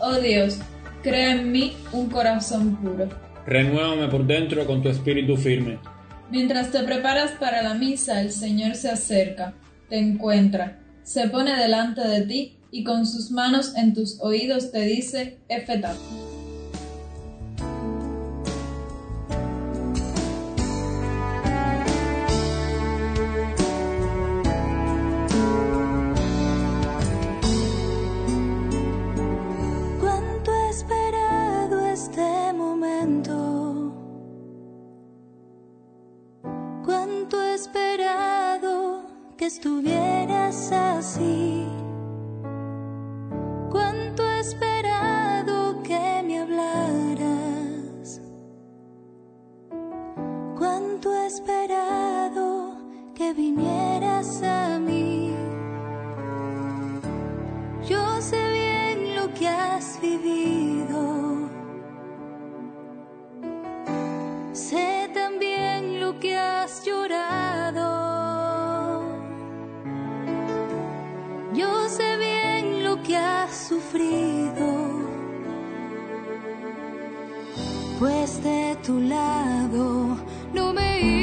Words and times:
Oh 0.00 0.20
Dios, 0.20 0.58
crea 1.02 1.32
en 1.32 1.52
mí 1.52 1.76
un 1.92 2.08
corazón 2.08 2.76
puro. 2.76 3.08
Renuévame 3.46 4.08
por 4.08 4.26
dentro 4.26 4.66
con 4.66 4.82
tu 4.82 4.88
espíritu 4.88 5.36
firme. 5.36 5.78
Mientras 6.30 6.72
te 6.72 6.82
preparas 6.82 7.32
para 7.32 7.62
la 7.62 7.74
misa, 7.74 8.20
el 8.20 8.32
Señor 8.32 8.74
se 8.74 8.90
acerca, 8.90 9.54
te 9.88 9.98
encuentra, 9.98 10.80
se 11.04 11.28
pone 11.28 11.54
delante 11.56 12.00
de 12.00 12.22
ti 12.22 12.58
y 12.72 12.82
con 12.82 13.06
sus 13.06 13.30
manos 13.30 13.76
en 13.76 13.94
tus 13.94 14.20
oídos 14.20 14.72
te 14.72 14.80
dice, 14.80 15.38
Efetá. 15.48 15.94
Cuánto 36.86 37.42
he 37.42 37.54
esperado 37.54 39.02
que 39.36 39.46
estuvieras 39.46 40.70
así. 40.70 41.66
Cuánto 43.72 44.22
he 44.22 44.38
esperado 44.38 45.82
que 45.82 46.22
me 46.24 46.38
hablaras. 46.42 48.20
Cuánto 50.56 51.12
he 51.12 51.26
esperado 51.26 52.76
que 53.16 53.32
vinieras 53.34 54.44
a 54.44 54.78
mí. 54.78 54.95
Tu 78.82 79.00
lado 79.00 80.16
no 80.52 80.72
me 80.72 81.15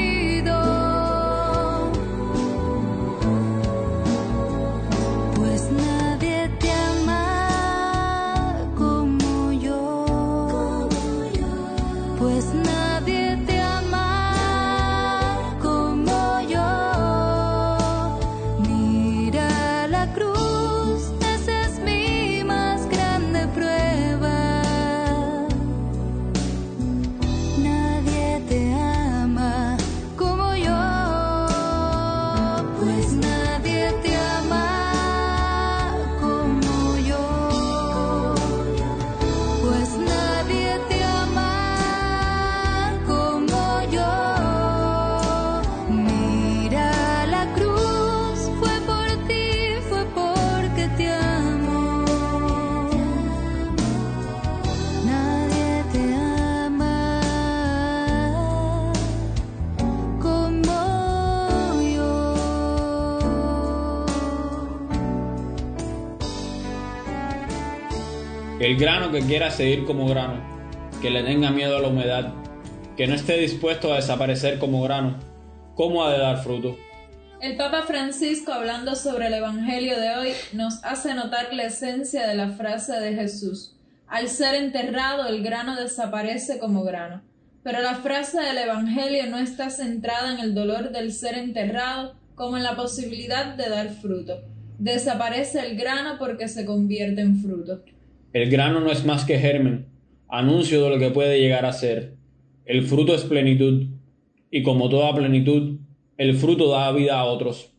El 68.63 68.77
grano 68.77 69.11
que 69.11 69.19
quiera 69.19 69.51
seguir 69.51 69.83
como 69.83 70.07
grano, 70.07 70.41
que 71.01 71.09
le 71.09 71.21
tenga 71.21 71.51
miedo 71.51 71.75
a 71.75 71.81
la 71.81 71.89
humedad, 71.89 72.33
que 72.95 73.07
no 73.07 73.13
esté 73.13 73.37
dispuesto 73.37 73.91
a 73.91 73.97
desaparecer 73.97 74.57
como 74.57 74.81
grano, 74.81 75.19
¿cómo 75.75 76.05
ha 76.05 76.13
de 76.13 76.19
dar 76.19 76.41
fruto? 76.41 76.77
El 77.41 77.57
Papa 77.57 77.81
Francisco, 77.81 78.53
hablando 78.53 78.95
sobre 78.95 79.27
el 79.27 79.33
Evangelio 79.33 79.99
de 79.99 80.15
hoy, 80.15 80.29
nos 80.53 80.81
hace 80.85 81.13
notar 81.13 81.53
la 81.53 81.63
esencia 81.63 82.25
de 82.25 82.35
la 82.35 82.51
frase 82.51 82.93
de 83.01 83.13
Jesús. 83.13 83.75
Al 84.07 84.29
ser 84.29 84.55
enterrado, 84.55 85.27
el 85.27 85.43
grano 85.43 85.75
desaparece 85.75 86.57
como 86.57 86.85
grano. 86.85 87.21
Pero 87.63 87.81
la 87.81 87.95
frase 87.95 88.39
del 88.39 88.59
Evangelio 88.59 89.27
no 89.27 89.39
está 89.39 89.71
centrada 89.71 90.35
en 90.35 90.39
el 90.39 90.55
dolor 90.55 90.91
del 90.91 91.11
ser 91.11 91.37
enterrado 91.37 92.15
como 92.35 92.55
en 92.55 92.63
la 92.63 92.77
posibilidad 92.77 93.55
de 93.55 93.67
dar 93.67 93.89
fruto. 93.89 94.39
Desaparece 94.79 95.59
el 95.59 95.75
grano 95.75 96.15
porque 96.17 96.47
se 96.47 96.63
convierte 96.63 97.19
en 97.19 97.41
fruto. 97.41 97.83
El 98.33 98.49
grano 98.49 98.79
no 98.79 98.89
es 98.89 99.05
más 99.05 99.25
que 99.25 99.37
germen, 99.37 99.85
anuncio 100.27 100.83
de 100.83 100.89
lo 100.89 100.97
que 100.97 101.11
puede 101.11 101.39
llegar 101.39 101.67
a 101.67 101.71
ser. 101.71 102.15
El 102.65 102.81
fruto 102.87 103.13
es 103.13 103.25
plenitud, 103.25 103.85
y 104.49 104.63
como 104.63 104.89
toda 104.89 105.13
plenitud, 105.13 105.77
el 106.17 106.35
fruto 106.35 106.71
da 106.71 106.91
vida 106.91 107.19
a 107.19 107.25
otros. 107.25 107.71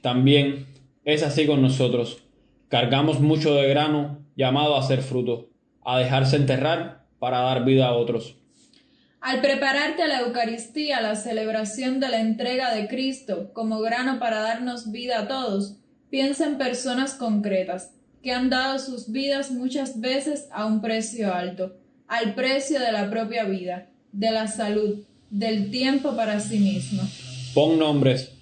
También 0.00 0.66
es 1.04 1.22
así 1.22 1.46
con 1.46 1.60
nosotros. 1.60 2.22
Cargamos 2.68 3.20
mucho 3.20 3.54
de 3.54 3.68
grano 3.68 4.24
llamado 4.34 4.78
a 4.78 4.82
ser 4.82 5.02
fruto, 5.02 5.50
a 5.84 5.98
dejarse 5.98 6.36
enterrar 6.36 7.04
para 7.18 7.40
dar 7.40 7.66
vida 7.66 7.88
a 7.88 7.92
otros. 7.92 8.36
Al 9.20 9.42
prepararte 9.42 10.04
a 10.04 10.08
la 10.08 10.20
Eucaristía, 10.20 11.02
la 11.02 11.16
celebración 11.16 12.00
de 12.00 12.08
la 12.08 12.22
entrega 12.22 12.74
de 12.74 12.88
Cristo 12.88 13.52
como 13.52 13.80
grano 13.80 14.18
para 14.18 14.40
darnos 14.40 14.90
vida 14.90 15.20
a 15.20 15.28
todos, 15.28 15.76
piensa 16.08 16.46
en 16.46 16.56
personas 16.56 17.14
concretas 17.14 17.92
que 18.22 18.32
han 18.32 18.50
dado 18.50 18.78
sus 18.78 19.10
vidas 19.10 19.50
muchas 19.50 20.00
veces 20.00 20.48
a 20.52 20.66
un 20.66 20.80
precio 20.80 21.34
alto, 21.34 21.74
al 22.06 22.34
precio 22.34 22.78
de 22.78 22.92
la 22.92 23.10
propia 23.10 23.44
vida, 23.44 23.88
de 24.12 24.30
la 24.30 24.46
salud, 24.46 25.00
del 25.30 25.70
tiempo 25.70 26.14
para 26.14 26.38
sí 26.40 26.58
mismo. 26.58 27.02
Pon 27.54 27.78
nombres, 27.78 28.34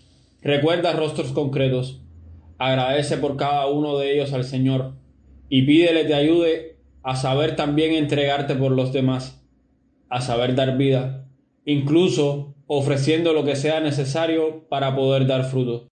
recuerda 0.43 0.93
rostros 0.93 1.33
concretos, 1.33 2.01
agradece 2.59 3.17
por 3.17 3.37
cada 3.37 3.67
uno 3.69 3.99
de 3.99 4.15
ellos 4.15 4.33
al 4.33 4.45
Señor 4.45 4.95
y 5.49 5.63
pídele 5.63 6.05
te 6.05 6.15
ayude 6.15 6.77
a 7.03 7.17
saber 7.17 7.57
también 7.57 7.95
entregarte 7.95 8.55
por 8.55 8.73
los 8.73 8.93
demás, 8.93 9.43
a 10.09 10.21
saber 10.21 10.55
dar 10.55 10.77
vida, 10.77 11.27
incluso 11.65 12.55
ofreciendo 12.67 13.33
lo 13.33 13.45
que 13.45 13.57
sea 13.57 13.81
necesario 13.81 14.69
para 14.69 14.95
poder 14.95 15.27
dar 15.27 15.45
fruto. 15.45 15.90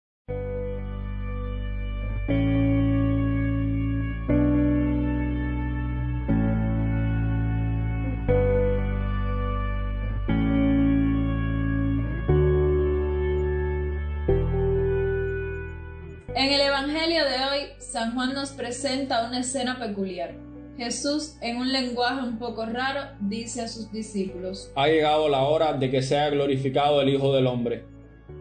Nos 18.35 18.51
presenta 18.51 19.27
una 19.27 19.41
escena 19.41 19.79
peculiar. 19.79 20.35
Jesús, 20.77 21.37
en 21.41 21.57
un 21.57 21.73
lenguaje 21.73 22.23
un 22.23 22.39
poco 22.39 22.65
raro, 22.67 23.01
dice 23.21 23.63
a 23.63 23.69
sus 23.69 23.91
discípulos, 23.91 24.71
Ha 24.77 24.87
llegado 24.87 25.29
la 25.29 25.43
hora 25.43 25.73
de 25.73 25.91
que 25.91 26.03
sea 26.03 26.31
glorificado 26.31 27.01
el 27.01 27.09
Hijo 27.09 27.35
del 27.35 27.47
Hombre. 27.47 27.85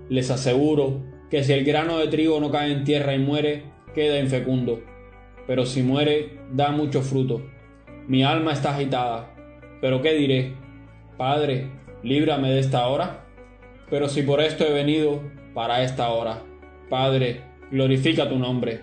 Les 0.09 0.29
aseguro 0.29 1.03
que 1.31 1.43
si 1.43 1.53
el 1.53 1.65
grano 1.65 1.97
de 1.97 2.07
trigo 2.07 2.39
no 2.39 2.51
cae 2.51 2.71
en 2.71 2.83
tierra 2.83 3.15
y 3.15 3.19
muere, 3.19 3.63
queda 3.95 4.19
infecundo. 4.19 4.83
Pero 5.47 5.65
si 5.65 5.81
muere, 5.81 6.39
da 6.51 6.71
mucho 6.71 7.01
fruto. 7.01 7.41
Mi 8.07 8.23
alma 8.23 8.53
está 8.53 8.75
agitada. 8.75 9.33
Pero 9.81 10.01
¿qué 10.01 10.13
diré? 10.13 10.53
Padre, 11.17 11.71
líbrame 12.03 12.51
de 12.51 12.59
esta 12.59 12.87
hora. 12.87 13.25
Pero 13.89 14.09
si 14.09 14.21
por 14.21 14.41
esto 14.41 14.65
he 14.65 14.73
venido, 14.73 15.23
para 15.55 15.81
esta 15.81 16.09
hora. 16.09 16.43
Padre, 16.89 17.41
glorifica 17.71 18.29
tu 18.29 18.37
nombre. 18.37 18.81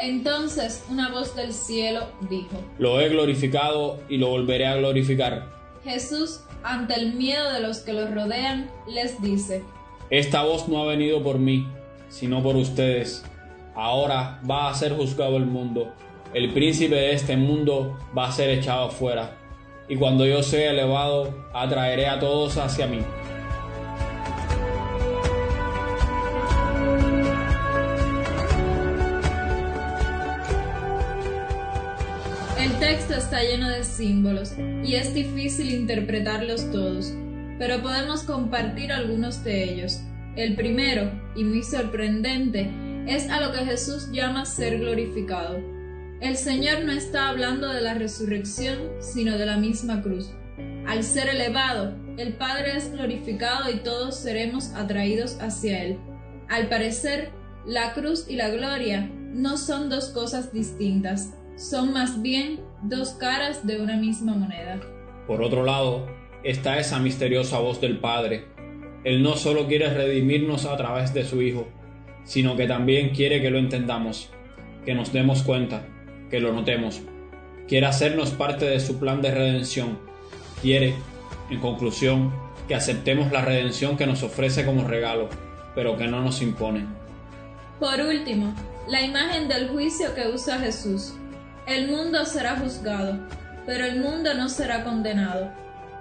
Entonces 0.00 0.82
una 0.90 1.10
voz 1.10 1.36
del 1.36 1.52
cielo 1.52 2.06
dijo, 2.30 2.56
Lo 2.78 3.00
he 3.00 3.10
glorificado 3.10 3.98
y 4.08 4.16
lo 4.16 4.28
volveré 4.28 4.66
a 4.66 4.76
glorificar. 4.76 5.46
Jesús, 5.84 6.40
ante 6.62 6.94
el 6.94 7.12
miedo 7.12 7.52
de 7.52 7.60
los 7.60 7.80
que 7.80 7.92
los 7.92 8.10
rodean, 8.10 8.70
les 8.88 9.20
dice, 9.20 9.62
Esta 10.08 10.42
voz 10.42 10.68
no 10.68 10.82
ha 10.82 10.86
venido 10.86 11.22
por 11.22 11.38
mí, 11.38 11.68
sino 12.08 12.42
por 12.42 12.56
ustedes. 12.56 13.24
Ahora 13.74 14.40
va 14.50 14.70
a 14.70 14.74
ser 14.74 14.94
juzgado 14.94 15.36
el 15.36 15.44
mundo. 15.44 15.92
El 16.32 16.52
príncipe 16.54 16.94
de 16.94 17.12
este 17.12 17.36
mundo 17.36 17.98
va 18.16 18.28
a 18.28 18.32
ser 18.32 18.48
echado 18.50 18.86
afuera. 18.86 19.36
Y 19.86 19.96
cuando 19.96 20.24
yo 20.24 20.42
sea 20.42 20.70
elevado, 20.70 21.34
atraeré 21.52 22.06
a 22.06 22.18
todos 22.18 22.56
hacia 22.56 22.86
mí. 22.86 23.00
Lleno 33.42 33.68
de 33.68 33.84
símbolos 33.84 34.52
y 34.84 34.94
es 34.94 35.14
difícil 35.14 35.70
interpretarlos 35.70 36.70
todos, 36.70 37.12
pero 37.58 37.82
podemos 37.82 38.22
compartir 38.22 38.92
algunos 38.92 39.44
de 39.44 39.64
ellos. 39.64 40.00
El 40.36 40.54
primero, 40.54 41.10
y 41.34 41.44
muy 41.44 41.62
sorprendente, 41.62 42.70
es 43.06 43.28
a 43.28 43.40
lo 43.40 43.52
que 43.52 43.64
Jesús 43.64 44.10
llama 44.12 44.46
ser 44.46 44.78
glorificado. 44.78 45.58
El 46.20 46.36
Señor 46.36 46.84
no 46.84 46.92
está 46.92 47.28
hablando 47.28 47.68
de 47.68 47.80
la 47.80 47.94
resurrección, 47.94 48.78
sino 49.00 49.38
de 49.38 49.46
la 49.46 49.56
misma 49.56 50.02
cruz. 50.02 50.30
Al 50.86 51.02
ser 51.02 51.28
elevado, 51.28 51.94
el 52.16 52.34
Padre 52.34 52.76
es 52.76 52.92
glorificado 52.92 53.70
y 53.70 53.76
todos 53.78 54.20
seremos 54.20 54.70
atraídos 54.74 55.38
hacia 55.40 55.82
Él. 55.82 55.98
Al 56.48 56.68
parecer, 56.68 57.30
la 57.66 57.94
cruz 57.94 58.26
y 58.28 58.36
la 58.36 58.50
gloria 58.50 59.10
no 59.32 59.56
son 59.56 59.88
dos 59.88 60.08
cosas 60.10 60.52
distintas, 60.52 61.34
son 61.60 61.92
más 61.92 62.22
bien 62.22 62.60
dos 62.82 63.10
caras 63.10 63.66
de 63.66 63.80
una 63.82 63.96
misma 63.96 64.34
moneda. 64.34 64.80
Por 65.26 65.42
otro 65.42 65.62
lado, 65.62 66.06
está 66.42 66.78
esa 66.78 66.98
misteriosa 66.98 67.58
voz 67.58 67.82
del 67.82 67.98
Padre. 67.98 68.46
Él 69.04 69.22
no 69.22 69.36
solo 69.36 69.66
quiere 69.66 69.92
redimirnos 69.92 70.64
a 70.64 70.76
través 70.78 71.12
de 71.12 71.24
su 71.24 71.42
Hijo, 71.42 71.68
sino 72.24 72.56
que 72.56 72.66
también 72.66 73.10
quiere 73.10 73.42
que 73.42 73.50
lo 73.50 73.58
entendamos, 73.58 74.30
que 74.86 74.94
nos 74.94 75.12
demos 75.12 75.42
cuenta, 75.42 75.86
que 76.30 76.40
lo 76.40 76.54
notemos. 76.54 77.02
Quiere 77.68 77.86
hacernos 77.86 78.30
parte 78.30 78.64
de 78.64 78.80
su 78.80 78.98
plan 78.98 79.20
de 79.20 79.30
redención. 79.30 79.98
Quiere, 80.62 80.94
en 81.50 81.60
conclusión, 81.60 82.32
que 82.68 82.74
aceptemos 82.74 83.32
la 83.32 83.42
redención 83.42 83.98
que 83.98 84.06
nos 84.06 84.22
ofrece 84.22 84.64
como 84.64 84.88
regalo, 84.88 85.28
pero 85.74 85.98
que 85.98 86.06
no 86.06 86.22
nos 86.22 86.40
impone. 86.40 86.86
Por 87.78 88.00
último, 88.00 88.54
la 88.88 89.02
imagen 89.02 89.46
del 89.46 89.68
juicio 89.68 90.14
que 90.14 90.28
usa 90.28 90.58
Jesús. 90.58 91.14
El 91.70 91.86
mundo 91.86 92.24
será 92.24 92.56
juzgado, 92.56 93.16
pero 93.64 93.84
el 93.84 94.00
mundo 94.00 94.34
no 94.34 94.48
será 94.48 94.82
condenado. 94.82 95.52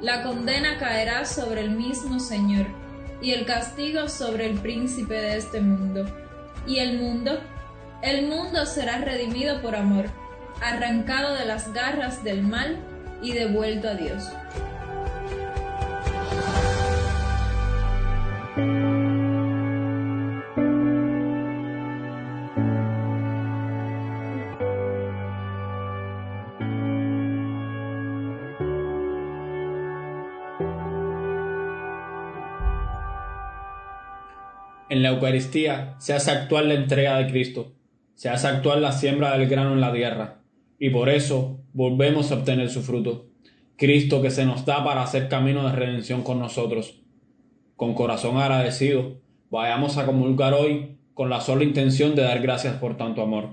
La 0.01 0.23
condena 0.23 0.79
caerá 0.79 1.25
sobre 1.25 1.61
el 1.61 1.69
mismo 1.69 2.19
Señor, 2.19 2.65
y 3.21 3.33
el 3.33 3.45
castigo 3.45 4.09
sobre 4.09 4.47
el 4.47 4.57
príncipe 4.57 5.13
de 5.13 5.37
este 5.37 5.61
mundo. 5.61 6.07
¿Y 6.65 6.79
el 6.79 6.97
mundo? 6.97 7.39
El 8.01 8.25
mundo 8.25 8.65
será 8.65 8.97
redimido 8.97 9.61
por 9.61 9.75
amor, 9.75 10.05
arrancado 10.59 11.35
de 11.35 11.45
las 11.45 11.71
garras 11.71 12.23
del 12.23 12.41
mal 12.41 12.75
y 13.21 13.33
devuelto 13.33 13.89
a 13.89 13.93
Dios. 13.93 14.23
En 34.89 35.03
la 35.03 35.09
Eucaristía 35.09 35.95
se 35.99 36.13
hace 36.13 36.31
actual 36.31 36.69
la 36.69 36.73
entrega 36.73 37.17
de 37.17 37.27
Cristo, 37.27 37.73
se 38.15 38.27
hace 38.27 38.47
actual 38.47 38.81
la 38.81 38.91
siembra 38.91 39.37
del 39.37 39.47
grano 39.47 39.73
en 39.73 39.81
la 39.81 39.93
tierra, 39.93 40.39
y 40.79 40.89
por 40.89 41.09
eso 41.09 41.59
volvemos 41.73 42.31
a 42.31 42.35
obtener 42.35 42.69
su 42.69 42.81
fruto. 42.81 43.27
Cristo 43.77 44.21
que 44.23 44.31
se 44.31 44.45
nos 44.45 44.65
da 44.65 44.83
para 44.83 45.03
hacer 45.03 45.29
camino 45.29 45.63
de 45.63 45.75
redención 45.75 46.23
con 46.23 46.39
nosotros. 46.39 47.01
Con 47.75 47.93
corazón 47.93 48.37
agradecido, 48.37 49.21
vayamos 49.51 49.97
a 49.97 50.07
comulgar 50.07 50.55
hoy 50.55 50.97
con 51.13 51.29
la 51.29 51.39
sola 51.39 51.63
intención 51.63 52.15
de 52.15 52.23
dar 52.23 52.41
gracias 52.41 52.75
por 52.77 52.97
tanto 52.97 53.21
amor. 53.21 53.49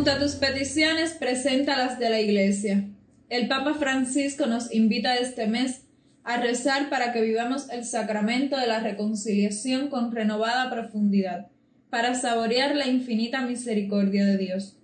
Junto 0.00 0.12
a 0.12 0.18
tus 0.18 0.36
peticiones, 0.36 1.10
preséntalas 1.10 1.98
de 1.98 2.08
la 2.08 2.22
Iglesia. 2.22 2.88
El 3.28 3.48
Papa 3.48 3.74
Francisco 3.74 4.46
nos 4.46 4.72
invita 4.72 5.16
este 5.16 5.46
mes 5.46 5.86
a 6.24 6.40
rezar 6.40 6.88
para 6.88 7.12
que 7.12 7.20
vivamos 7.20 7.68
el 7.68 7.84
sacramento 7.84 8.56
de 8.56 8.66
la 8.66 8.80
reconciliación 8.80 9.88
con 9.88 10.10
renovada 10.10 10.70
profundidad, 10.70 11.48
para 11.90 12.14
saborear 12.14 12.76
la 12.76 12.88
infinita 12.88 13.42
misericordia 13.42 14.24
de 14.24 14.38
Dios. 14.38 14.78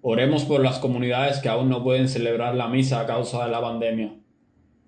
Oremos 0.00 0.44
por 0.44 0.62
las 0.62 0.78
comunidades 0.78 1.38
que 1.38 1.48
aún 1.48 1.68
no 1.68 1.82
pueden 1.82 2.08
celebrar 2.08 2.54
la 2.54 2.68
misa 2.68 3.00
a 3.00 3.06
causa 3.08 3.46
de 3.46 3.50
la 3.50 3.60
pandemia 3.60 4.14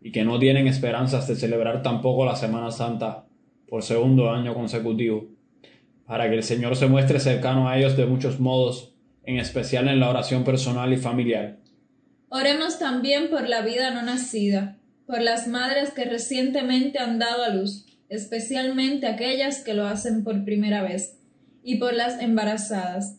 y 0.01 0.13
que 0.13 0.25
no 0.25 0.39
tienen 0.39 0.69
esperanzas 0.69 1.27
de 1.27 1.35
celebrar 1.35 1.83
tampoco 1.83 2.25
la 2.25 2.37
Semana 2.37 2.71
Santa 2.71 3.27
por 3.69 3.83
segundo 3.83 4.31
año 4.31 4.55
consecutivo, 4.55 5.27
para 6.07 6.29
que 6.29 6.37
el 6.37 6.45
Señor 6.45 6.77
se 6.77 6.87
muestre 6.87 7.19
cercano 7.19 7.69
a 7.69 7.77
ellos 7.77 7.97
de 7.97 8.07
muchos 8.07 8.39
modos, 8.39 8.95
en 9.29 9.37
especial 9.39 9.89
en 9.89 10.01
la 10.01 10.09
oración 10.09 10.43
personal 10.43 10.91
y 10.91 10.97
familiar. 10.97 11.59
Oremos 12.31 12.79
también 12.79 13.29
por 13.29 13.47
la 13.47 13.61
vida 13.61 13.91
no 13.91 14.01
nacida, 14.01 14.79
por 15.07 15.21
las 15.21 15.47
madres 15.47 15.91
que 15.91 16.07
recientemente 16.07 16.99
han 16.99 17.19
dado 17.19 17.45
a 17.45 17.51
luz, 17.51 17.85
especialmente 18.09 19.07
aquellas 19.07 19.63
que 19.63 19.75
lo 19.75 19.87
hacen 19.87 20.25
por 20.25 20.45
primera 20.45 20.83
vez, 20.83 21.19
y 21.63 21.77
por 21.77 21.93
las 21.93 22.23
embarazadas. 22.23 23.19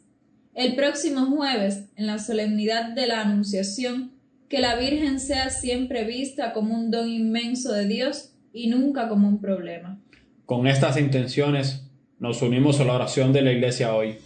El 0.56 0.74
próximo 0.74 1.28
jueves, 1.28 1.84
en 1.96 2.08
la 2.08 2.18
solemnidad 2.18 2.90
de 2.96 3.06
la 3.06 3.22
Anunciación, 3.22 4.14
que 4.50 4.62
la 4.62 4.78
Virgen 4.78 5.20
sea 5.20 5.52
siempre 5.52 6.06
vista 6.06 6.54
como 6.54 6.74
un 6.74 6.90
don 6.90 7.08
inmenso 7.08 7.72
de 7.72 7.86
Dios 7.86 8.32
y 8.52 8.66
nunca 8.66 9.10
como 9.10 9.28
un 9.28 9.40
problema. 9.40 10.00
Con 10.48 10.66
estas 10.66 10.98
intenciones 10.98 11.84
nos 12.18 12.42
unimos 12.42 12.80
a 12.80 12.86
la 12.86 12.94
oración 12.94 13.32
de 13.32 13.44
la 13.44 13.52
Iglesia 13.52 13.94
hoy. 13.94 14.18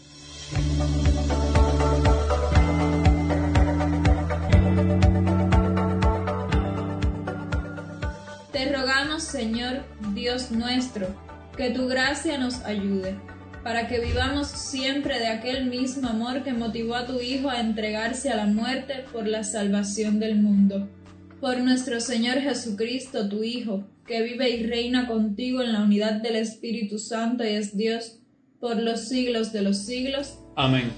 Señor, 9.33 9.81
Dios 10.13 10.51
nuestro, 10.51 11.07
que 11.57 11.71
tu 11.71 11.87
gracia 11.87 12.37
nos 12.37 12.63
ayude, 12.65 13.15
para 13.63 13.87
que 13.87 13.99
vivamos 13.99 14.47
siempre 14.47 15.17
de 15.17 15.25
aquel 15.25 15.65
mismo 15.65 16.07
amor 16.07 16.43
que 16.43 16.53
motivó 16.53 16.93
a 16.93 17.07
tu 17.07 17.19
Hijo 17.19 17.49
a 17.49 17.59
entregarse 17.59 18.29
a 18.29 18.35
la 18.35 18.45
muerte 18.45 19.05
por 19.11 19.27
la 19.27 19.43
salvación 19.43 20.19
del 20.19 20.35
mundo. 20.35 20.87
Por 21.41 21.57
nuestro 21.61 21.99
Señor 21.99 22.41
Jesucristo, 22.41 23.27
tu 23.27 23.41
Hijo, 23.41 23.83
que 24.05 24.21
vive 24.21 24.51
y 24.51 24.67
reina 24.67 25.07
contigo 25.07 25.63
en 25.63 25.73
la 25.73 25.81
unidad 25.81 26.21
del 26.21 26.35
Espíritu 26.35 26.99
Santo 26.99 27.43
y 27.43 27.55
es 27.55 27.75
Dios, 27.75 28.19
por 28.59 28.77
los 28.77 29.09
siglos 29.09 29.51
de 29.51 29.63
los 29.63 29.79
siglos. 29.79 30.37
Amén. 30.55 30.91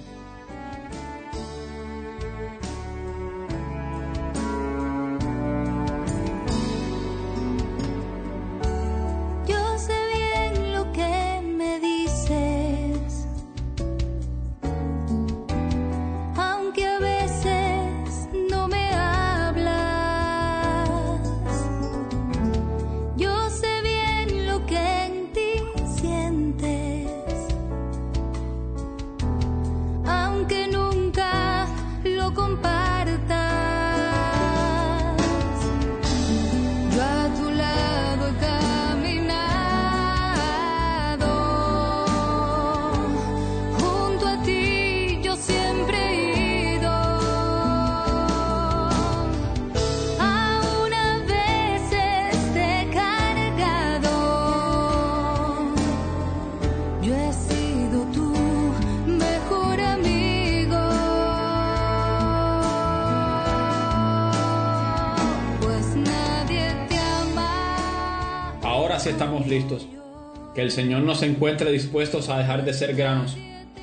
Que 70.53 70.61
el 70.61 70.71
Señor 70.71 71.03
nos 71.03 71.21
encuentre 71.21 71.71
dispuestos 71.71 72.29
a 72.29 72.39
dejar 72.39 72.65
de 72.65 72.73
ser 72.73 72.95
granos 72.95 73.37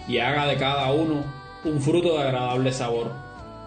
y 0.08 0.18
haga 0.18 0.46
de 0.46 0.56
cada 0.56 0.92
uno 0.92 1.24
un 1.64 1.80
fruto 1.80 2.16
de 2.16 2.24
agradable 2.24 2.72
sabor. 2.72 3.12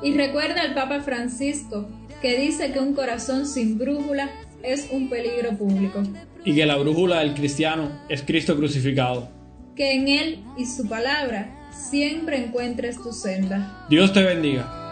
Y 0.02 0.14
recuerda 0.14 0.62
al 0.62 0.74
Papa 0.74 1.02
Francisco, 1.02 1.88
que 2.22 2.38
dice 2.38 2.72
que 2.72 2.80
un 2.80 2.94
corazón 2.94 3.48
sin 3.48 3.78
brújula 3.78 4.30
es 4.64 4.90
un 4.92 5.10
peligro 5.10 5.58
público. 5.58 6.04
Y 6.44 6.56
que 6.56 6.66
la 6.66 6.78
brújula 6.78 7.20
del 7.20 7.34
cristiano 7.34 7.90
es 8.10 8.22
Cristo 8.24 8.58
crucificado. 8.58 9.30
Que 9.76 9.96
en 9.96 10.08
Él 10.08 10.44
y 10.58 10.66
su 10.66 10.88
palabra 10.88 11.70
siempre 11.72 12.44
encuentres 12.44 13.02
tu 13.02 13.12
senda. 13.12 13.86
Dios 13.90 14.14
te 14.14 14.24
bendiga. 14.24 14.85